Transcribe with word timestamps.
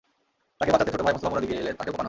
তাঁকে 0.57 0.71
বাঁচাতে 0.73 0.91
ছোট 0.93 1.01
ভাই 1.05 1.13
মোস্তফা 1.15 1.31
মুরাদ 1.31 1.45
এগিয়ে 1.45 1.59
এলে 1.61 1.71
তাঁকেও 1.77 1.89
কোপানো 1.93 1.93
হয়। 1.93 1.99